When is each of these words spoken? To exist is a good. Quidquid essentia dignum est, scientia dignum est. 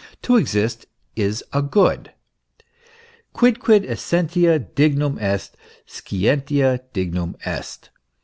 To 0.23 0.35
exist 0.35 0.87
is 1.15 1.43
a 1.53 1.61
good. 1.61 2.11
Quidquid 3.35 3.85
essentia 3.85 4.57
dignum 4.57 5.19
est, 5.19 5.55
scientia 5.85 6.79
dignum 6.91 7.35
est. 7.45 7.91